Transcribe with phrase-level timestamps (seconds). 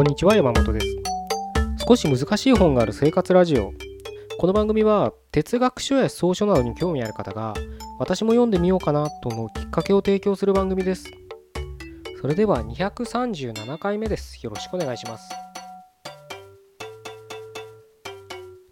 [0.00, 0.86] こんにちは山本です。
[1.86, 3.74] 少し難しい本がある生活ラジオ。
[4.38, 7.52] この番組は哲学書や草書などに興味ある方が
[7.98, 11.04] 私も読んでみようかなと思うきっかけを提供する番組です。
[12.18, 14.42] それでは237回目です。
[14.42, 15.28] よろしくお願いします。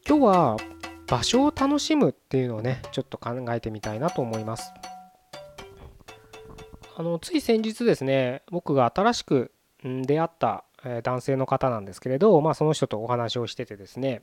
[0.09, 0.57] 今日は
[1.09, 4.73] 場所を楽しむっていうのをねちょっと考えてみたいなと思います。
[6.97, 9.53] あのつい先日ですね僕が新しく
[9.85, 10.65] 出会った
[11.03, 14.23] 男性の方なんですけれど、まあ、その人とお話をしててですね。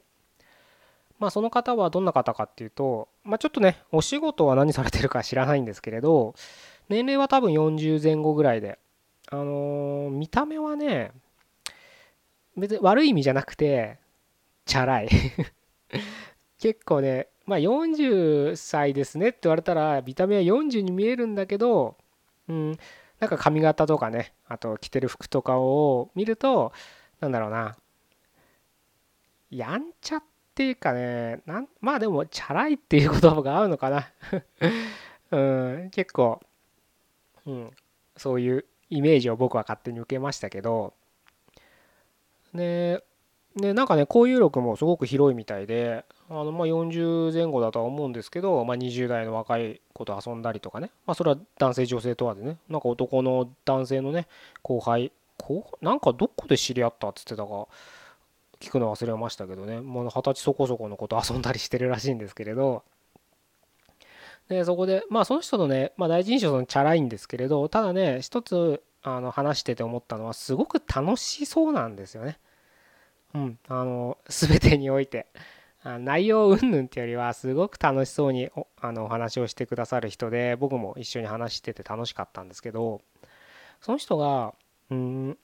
[1.20, 6.36] まあその方はどんな方かっていうと、まあ、ちょっとねお仕事は何されてるか知らないんですけれど
[6.90, 8.80] 年齢は多分40前後ぐらいで
[9.32, 11.12] あのー、見た目はね
[12.58, 13.98] 別に悪い意味じゃなくて
[14.66, 15.10] チャラい。
[16.60, 21.96] 結構ねまあ40歳ですねって言われたら見た目は40に見えるんだけど
[22.50, 22.78] うん
[23.20, 26.74] なんか髪型とかねあと着てる服とかを見ると
[27.20, 27.76] なんだろうな。
[29.52, 34.10] やんちゃっていうかねなんまあでもチャラいっていう言葉が合うのかな。
[35.32, 35.38] う
[35.86, 36.42] ん結構、
[37.46, 37.72] うん、
[38.18, 40.94] そういうイメージを僕は勝手に受けましたけど。
[42.54, 43.04] で
[43.56, 52.58] でなんかね交友録もすごく広いみたいであのま40前後だとは思うんですけど、まあ、20代の若い子と遊んだりとかね、まあ、それは男性女性問わずね。
[52.70, 54.28] なんか男の男性のね
[54.62, 57.68] 後輩後なんかどこで知り合ったっつってたか
[58.60, 59.80] 聞くの忘れましたけどね。
[59.80, 62.84] もう二十歳そこそこの子と遊んだりしてるらしいんですけれど。
[64.50, 72.38] でそこでまあその人のね、まあ、第一印象のチャラいんですけれどただね一つあの話してて思ったのはすごく楽しそうなんですよね。
[73.36, 75.28] うん、あの全てにおいて
[75.84, 83.02] 内容云々っていうよりはすごく楽しそうにおあのお話をしてくださる人で僕も一緒に話してて楽しかったんですけど
[83.82, 84.56] その人が
[84.90, 85.38] うん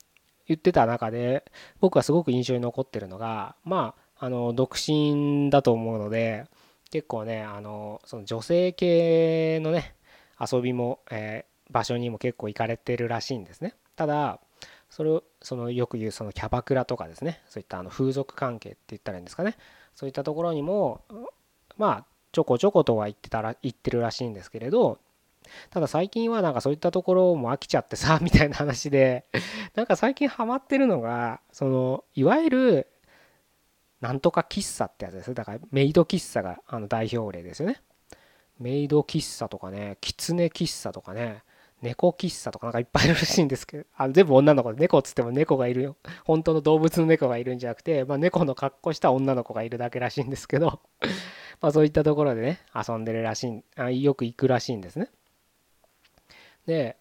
[0.47, 1.43] 言ってた中で
[1.79, 6.45] 僕はすごく印象に残ってるのがまああの独身だと思うので
[6.91, 9.95] 結構ねあのその女性系のね
[10.39, 13.75] 遊びも、えー、場所にも結構行かれてるらしいんですね。
[13.95, 14.39] ただ
[14.91, 17.41] それをそのよく言うそのキャバクラとかですね。
[17.47, 19.57] そういったあの風俗関係って言ったらいいんですかね。
[19.95, 21.01] そういったところにも
[21.77, 24.99] まあちょこちょことは言ってたら言ってるらしいんですけれど
[25.69, 29.25] ただ最近はなんかそういったところも飽きちゃってさ みたいな話で
[29.75, 32.87] なんか最近ハマってるのがそのいわゆる
[34.01, 37.81] なんとか喫茶ってやつですだからメイド喫茶があの代表例ですよね。
[38.59, 41.43] メイド喫茶とかねキツネ喫茶とかね。
[41.81, 45.95] 猫喫茶とかなんかいっぱいいるらしいんですけど、 あ全部女の子で、猫っつっても猫がいるよ。
[46.25, 50.81] 本当の動物の猫がいるんじゃなくて、まあ、猫の格好した女の子がいるだけらしいんですけど、
[51.61, 55.09] まあそういったところでね、遊んでるらしいあ、よく行くらしいんですね。
[56.65, 56.97] で、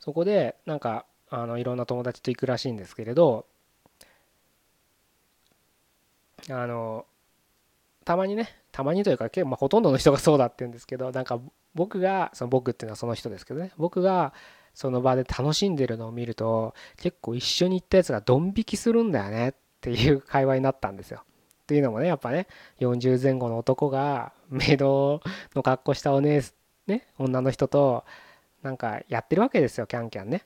[0.00, 3.46] そこでなんか、あのいろんな友達と行くらしいんですけれど、
[6.48, 7.06] あの、
[8.04, 11.40] たまにね、たまにというか、まあ、ほとんどの人がそうだって言うんですけど、なんか
[11.76, 14.32] 僕がその僕っていうのはその人ですけどね僕が
[14.74, 21.22] その場で楽しんでるのを見ると結構一緒に行ったやつがドン引きするんだよねっていう会話になったんですよ。
[21.24, 22.46] っていうのもねやっぱね
[22.80, 25.20] 40前後の男がメイド
[25.54, 26.42] の格好したお姉
[26.86, 28.04] ね女の人と
[28.62, 30.42] なんかやってるわけですよキャンキャンね。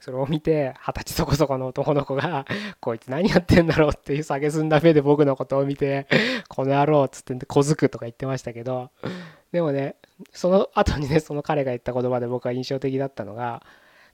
[0.00, 2.44] それを見て二十歳そこそこの男の子が
[2.80, 6.06] こいつ何やってんだろうっていう下げすんだ目で僕のことを見て
[6.48, 8.90] この野郎っつって小づくとか言ってましたけど
[9.54, 9.94] でもね
[10.32, 13.62] その後にねその彼が言った言葉で僕は印象的だったのが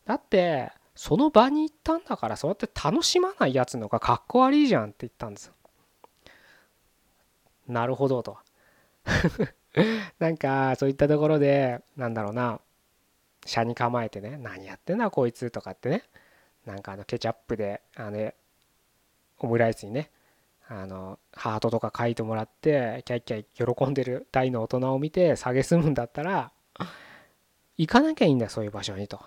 [0.05, 5.55] だってその場に行ったんだからそうやって楽しまないやつのがかっこ悪いじゃんって言ったんですよ。
[7.69, 8.37] なるほどと。
[10.19, 12.61] なんかそういったところでなんだろうな
[13.47, 16.03] 車に構えてね何やってんだこいつとかってね
[16.67, 18.31] なんかあのケチャップであの
[19.39, 20.11] オムライスにね
[20.73, 26.53] あのハートとか書いてもらってキャッキャッ喜んでる大の大人を見て蔑むんだったら
[27.77, 29.21] 行かなきゃいいんだよそういう場所にと。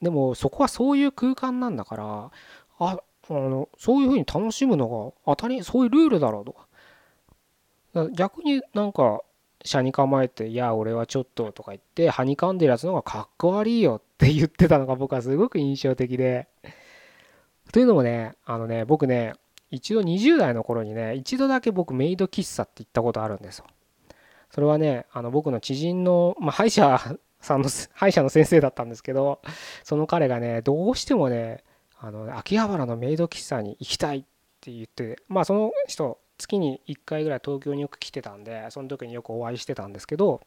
[0.00, 2.30] でもそこはそういう空間なんだから
[2.78, 2.98] あ
[3.28, 9.22] あのそういうふうに楽しむのが当たりそういうルールだろうとか逆になんか
[9.64, 16.46] 車に構えて「いや俺はちょっと」とか言ってはにかんでるやつの方がかっこ悪いよって言ってたのが僕はすごく印象的で。
[17.72, 19.34] というのもねあのね僕ね
[19.70, 23.66] 一度20代の頃にね一度だけ僕メイド喫茶って行ったことあるんですよ。
[24.50, 29.40] それはねあの僕の知人の、まあ、歯医者さんの歯医者の先生だったんですけど
[29.84, 31.62] その彼がねどうしてもね
[32.00, 34.24] あの秋葉原のメイド喫茶に行きたいっ
[34.60, 40.40] て言ってまあその人月に1回ぐらい東京によく来てたんでその時によくお会いしてたんですけど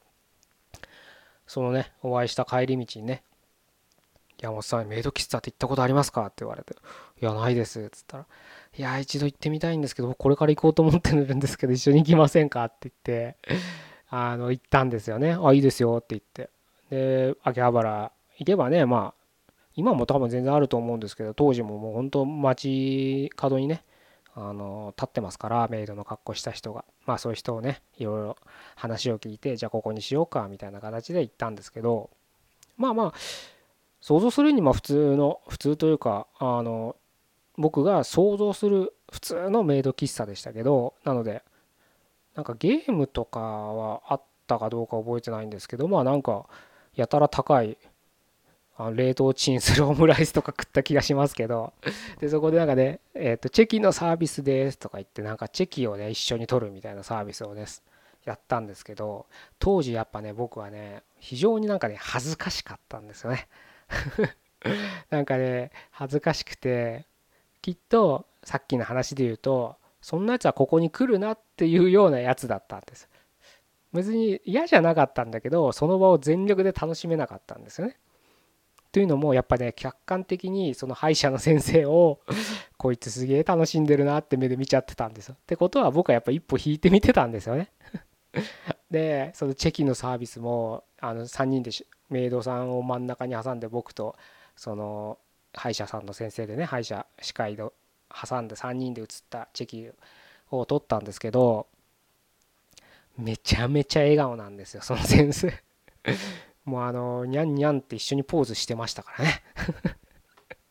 [1.48, 3.24] そのねお会いした帰り道にね
[4.40, 6.74] 「山本さんメイド喫茶って行ったことありますか?」って言われて
[7.22, 8.26] 「いやないです」っつったら
[8.78, 13.38] 「いや一度行ってみたいんですけどこれから行こうと思ってるんですけど一緒に行きませんか?」って言って
[14.10, 16.50] あの行ったんですよね「あいいですよ」って言って
[16.90, 23.84] で秋葉原行けばねまあ今も多分全然あると思うんですけど当時ももう本当街角にね
[24.34, 28.38] あの立ってますからメイドの格好した人がまあそういう人をねいろいろ
[28.76, 32.10] 話を聞いてじゃあここにしようかみたいな形で行ったんですけど
[32.78, 33.14] まあまあ
[34.00, 36.96] 想像するにも普通の普通というかあの
[37.58, 41.44] 僕が想像する普通のメイド喫茶でしたけどなので
[42.36, 46.46] なんかゲームとかはあったかどうか覚えてないんですけどまあなんか
[46.96, 47.78] やたら高い
[48.78, 51.74] あ冷凍チンするオムライスとか食った気がしますけど
[52.20, 57.66] でそこでなんかね、えー、とチェキのサービスですとか言ってなんかチェキをね一緒に取るみたいなサービスをね
[58.24, 59.26] やったんですけど
[59.60, 63.48] 当時やっぱね僕はね非常になんかね恥ずかしかったんですよね。
[65.10, 67.06] なんかね恥ずかしくて
[67.62, 73.08] きっとさっきの話で言うとそんなやつはここに来るなっていうようなやつだったんです
[73.94, 77.98] 別に嫌じゃなかったんだけどその場を全力で楽しめなかったんですよね
[78.92, 82.20] というのもやっぱね客観的にその歯医者の先生を
[82.78, 85.36] こいつすげえ楽しんでるなって目で見ちゃってたんですよ。
[85.40, 87.72] ってことは僕はやっぱ一歩引いてみてたんですよね。
[88.92, 91.72] でそのチェキのサービスもあの3人で
[92.10, 94.18] メイドさんを真ん中に挟んで僕と
[94.58, 95.18] その
[95.54, 97.74] 歯医者さんの先生でね歯医者歯科医の
[98.10, 99.90] 挟んで3人で写ったチェキ
[100.50, 101.68] を取ったんですけど
[103.18, 105.54] めちゃめちゃ笑顔なんですよその先生。
[106.66, 109.44] もうあのニャンニャンって一緒にポーズしてましたからね。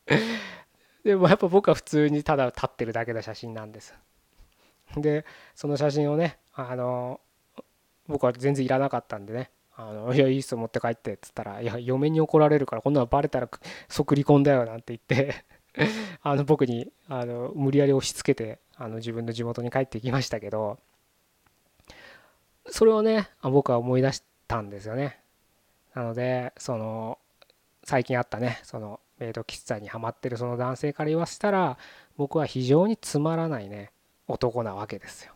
[1.05, 3.95] でもやっぱ僕は普通にただ立ってるだけの写真なんです。
[4.97, 5.25] で
[5.55, 7.21] その写真をねあの
[8.07, 9.51] 僕は全然いらなかったんでね
[9.83, 13.49] あのいやいいっす持って帰ってっつったらいや嫁に怒られるからこんなのバレたら
[13.89, 15.45] 即離婚だよなんて言って
[16.23, 20.79] あの僕にあの無理やり押し付けてあの自分の地元に帰ってきましたけど
[22.67, 25.19] それをね僕は思い出したんですよね。
[25.95, 27.19] なのでその
[27.85, 31.79] 最近あったねそのメイド喫茶にはまってるその男性から言わせたら
[32.17, 33.93] 僕は非常につまらないね
[34.29, 35.33] 男なわけですよ。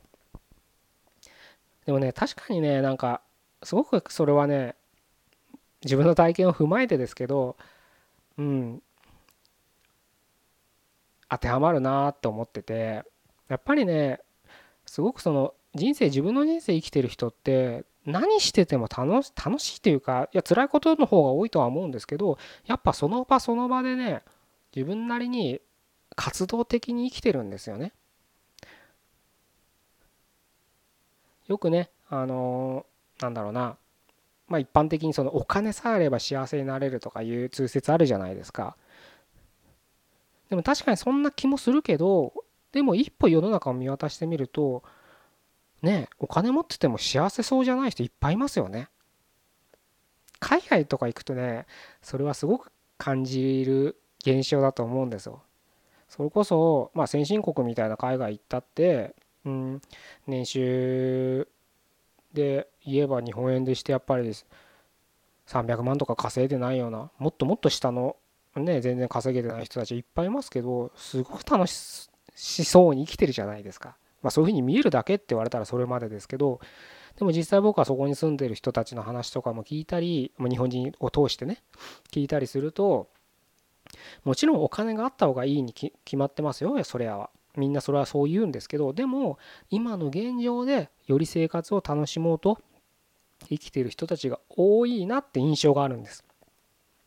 [1.86, 3.22] でもね確かにねなんか
[3.64, 4.74] すごくそれはね
[5.84, 7.56] 自分の体験を踏まえてですけど
[8.38, 8.82] うん
[11.28, 13.02] 当てはまるなって思ってて
[13.48, 14.20] やっぱりね
[14.86, 24.22] すごくその人生自分の人生生きてる人って何してても楽し楽しいというかいや辛いことの方が多いとは思うんですけどやっぱその場その場でね
[24.74, 25.60] 自分なりに
[26.16, 27.92] 活動的に生きてるんですよね。
[31.46, 32.86] よくねあの、
[33.20, 33.76] なんだろうな
[34.48, 38.76] まあ一般的にそのお金さえあれば幸せになれるとかいう通説あるじゃないですか。
[40.50, 42.32] でも確かにそんな気もするけど
[42.72, 44.82] でも一歩世の中を見渡してみると
[45.82, 48.88] ねお金持ってても幸せそうじゃない人いっぱいいますよね。
[50.40, 51.66] 海外とか行くとね
[52.02, 55.42] それはすごく感じる現象だと思うんですよ。
[56.08, 59.80] それこそまあ先進国みたいな海外行ったってうん
[60.26, 61.48] 年収
[62.34, 64.46] で言えば日本円でしてやっぱりです
[65.48, 68.16] 300万とか稼いでないようなもっともっと下の
[68.56, 73.96] ね全然稼げてない人たちいっぱいいますけどすごく楽しそうに生きてるじゃないですか。
[74.22, 76.58] まあ、そういうふうに見えるだけって言われたらそれまでですけど
[77.18, 81.62] でも実際僕はそこに住んでる人たちの話とかも聞いたり日本人を通してね
[82.10, 83.08] 聞いたりすると
[84.24, 87.28] もちろんお金があった方がいいに決まってますよそれは。
[87.56, 89.38] みんなそれはそう言うんですけどでも
[89.70, 92.58] 今の現状でより生活を楽しもうと
[93.48, 96.24] 生きている人たちが多いなって印象があるんです。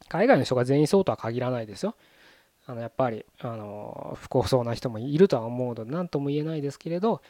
[0.09, 1.95] 海外の人が全員そうとは限らないですよ。
[2.65, 7.21] あのやっぱりあの不幸そうな人もいるとは思うので何とも言えないですけれど、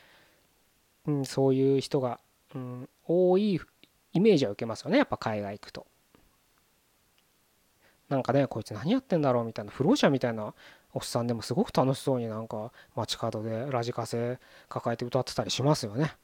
[1.05, 2.19] うん、そういう人が、
[2.55, 3.61] うん、多い
[4.13, 5.85] イメージは受けますよねやっぱ海外行くと。
[8.09, 10.53] なんかねこいつ何やってんだろうみたいな不老者みたいな
[10.93, 16.15] おっさんでもすごく楽しそうになんか街角でラジカセ抱えて歌ってたりしますよね。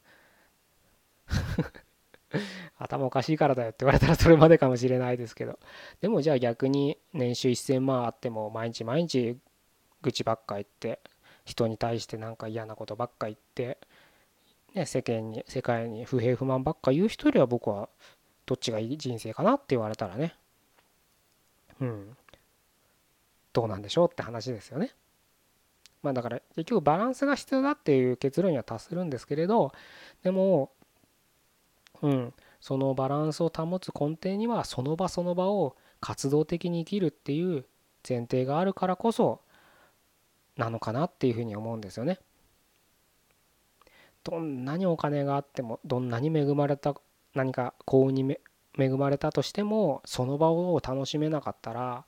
[2.78, 5.60] 頭おかしいからだよって言われたらそれまでかもしれないですけど。
[6.02, 9.38] でもじゃあ逆に年収1000万あっても毎日毎日
[10.02, 11.00] 愚痴ばっか言って
[11.46, 13.78] 人に対してなんか嫌なことばっか言って、
[14.74, 17.90] ね、世間に世界に不平不満ばっか言う人よりは僕は
[18.46, 20.36] どっちがいい人生かなって言われたらね。
[21.80, 22.18] うん。
[23.54, 24.92] どうなんでしょうって話ですよね。
[26.02, 29.72] まあだから結局バランスが必要だっていう結論には達するんですけれど
[30.22, 30.72] でも
[32.04, 37.66] うん、そのバランスを保つ根底にはその場その場を活動的に生きるっていう
[38.08, 39.40] 前提があるからこそ
[40.58, 42.20] なのかなっていうふうに思うんですよね。
[44.24, 46.94] どんなにお金があってもどんなに恵まれた
[47.34, 48.38] 何か幸運に
[48.78, 52.06] 恵まれたとしてもその場を楽しめなかったら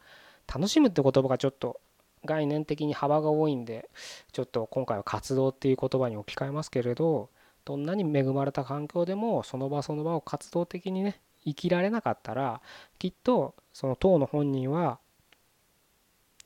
[0.47, 1.79] 楽しむって言葉がちょっと
[2.25, 3.89] 概念的に幅が多いんで
[4.31, 7.29] ちょっと今回は活動っていう言葉に置き換えますけれど
[7.65, 12.61] どんなに恵まれた環境でもその場その場を活動的にね生きられなかったら
[12.99, 14.99] きっとその当の本人は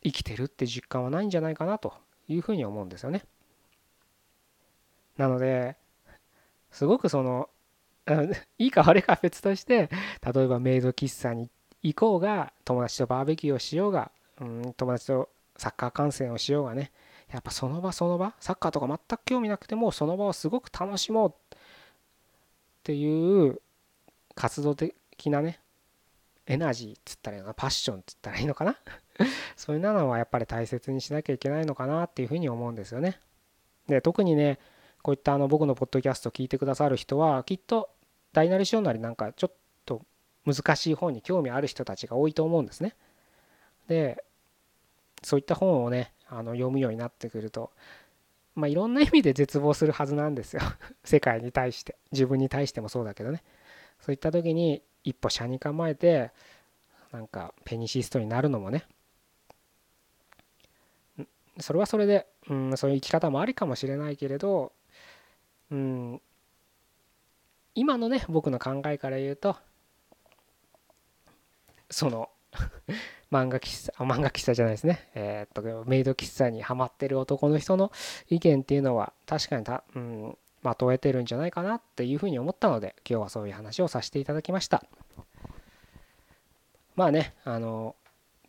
[0.03, 1.93] 生きてるって実感はないんじゃないかなと
[2.27, 3.23] いうふうに思うんですよね。
[5.17, 5.75] なので
[6.71, 7.49] すごくその
[8.57, 9.89] いいか悪いか別として
[10.33, 11.49] 例えばメイド喫茶に
[11.83, 16.91] 行こうが友達とバーベキューをしようが、うん、友達とサッカー観戦をしようがね
[17.31, 21.33] やっぱその場その場サッカーとか全く興味なくてもその場をすごく楽しもうっ
[22.83, 23.61] ていう
[24.35, 25.59] 活動的なね
[26.47, 28.75] エナジーっつったらいいのかなパッションっつったらいいのかな
[29.55, 33.19] そういうのはやっぱり大切にしなきゃいけないのかなっていうふうに思うんですよね。
[33.87, 34.59] で特にね
[35.01, 37.89] こういったあの僕のポッドキャスト聞いてくださる人はきっと
[38.33, 39.53] 大なり小なりなんかちょっ
[39.85, 40.01] と
[40.45, 42.95] 難しい本に興味ある人たちが多いと思うんですね。
[43.87, 44.23] で
[45.21, 47.71] そういった本をねあの読むようになってくると
[48.55, 50.61] まあいろんな意味で絶望するはずなんですよ。
[51.03, 51.95] 世界に対して。
[52.11, 53.43] 自分に対してもそうだけどね。
[54.01, 56.31] そういった時に一歩車に構えて
[57.11, 58.85] なんかペニシストになるのもね。
[61.59, 64.71] それはそれで、うん、そういう生き方もありかもしれないけれど、
[65.71, 66.21] うん、
[67.75, 69.57] 今のね僕の考えから言うと
[71.89, 72.29] その
[73.31, 75.09] 漫画喫茶漫画喫茶じゃないですね。
[75.13, 77.91] えー、っとメイド喫茶にはまってる男の人の
[78.29, 84.83] 意見っていうのは確かにた、うん、まとえてるんじゃないかなっていうふうに思ったので今日はそういう話をさせていただきました。
[86.95, 87.95] まあねあの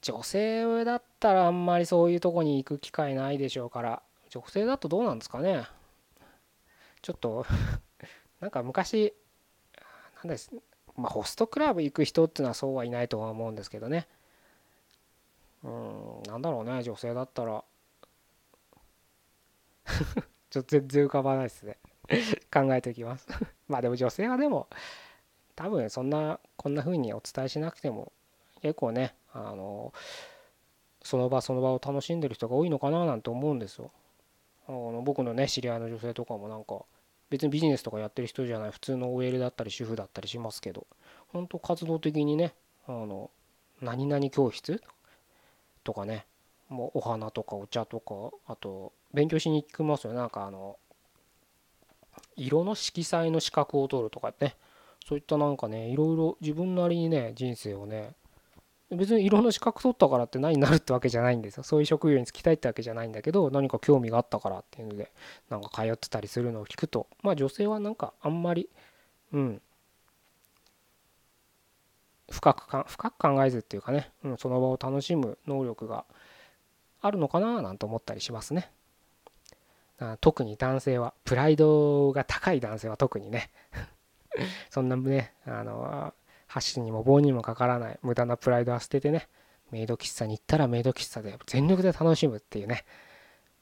[0.03, 5.67] 女性だったらあんまりそういうとこに行く機会ないでしょうから女性だとどうなんですかね。
[7.03, 7.47] ちょっと
[8.41, 9.15] なんか昔
[10.17, 10.51] なんです
[11.01, 14.07] まあホストクラブ行く人っていうのはそうはいないとは思うんですけどね。
[15.63, 17.65] うんなんだろうね女性だったら。
[20.51, 21.79] ちょっと全然浮かばないですね。
[22.53, 23.27] 考えておきます。
[23.69, 24.69] まあでも女性はでも
[25.57, 28.13] 多分そんなこんな風にお伝えしなくても
[28.63, 29.93] 結構ねあの
[31.03, 33.91] その場その場を楽しんでる人が多いのかななんて思うんですよ。
[34.69, 36.85] あの僕のね知り合いの女性とかもなんか
[37.31, 40.87] 別にビジネスとかやってる人じゃない普通の OL だったり主婦だったりしますけど
[41.29, 42.55] 本当活動的にね
[42.87, 43.31] あの
[43.81, 44.83] 何々教室
[45.85, 46.27] とかね
[46.69, 48.15] もうお花とかお茶とか
[48.47, 50.13] あと勉強しに行きますよ。
[50.13, 50.77] なんかあの
[52.37, 54.55] 色の色彩の資格を取るとかね。
[55.07, 58.13] そういったなんかねいろいろ自分なりにね人生をね
[58.91, 61.63] 別に色の資格取ったからって何になるってわけじゃないんですよ。
[61.63, 65.13] そういう職業に就きたいってわけじゃないんだけど何か興味があったからっていうので
[65.49, 67.07] なんか通ってたりするのを聞くと。
[67.23, 68.69] まあ女性はなんかあんまり
[69.33, 69.63] うん。
[72.31, 76.05] 深くか深く考えずっていうかね、うん、その場を楽しむ能力が
[77.01, 78.71] あるのかななんて思ったりしますね。
[80.21, 81.13] 特に男性は。
[81.25, 83.51] プライドが高い男性は特にね。
[84.71, 86.15] そんなねあの
[86.51, 89.29] 箸にも棒にもかからない無駄なプライドは捨ててね
[89.71, 92.85] メイド喫茶に行ったらメイド喫茶で全力で楽しむっていうね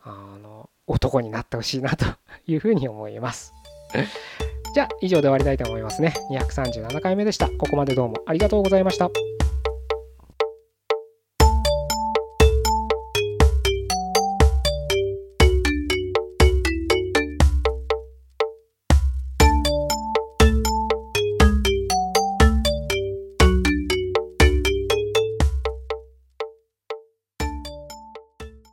[0.02, 2.06] あの男になってほしいなと
[2.46, 3.52] いうふうに思います。
[4.74, 6.14] じゃあ以上で終わりたいと思いますね。
[6.30, 7.48] 237回目でした。
[7.50, 9.10] ここまでどうもありがとうございました。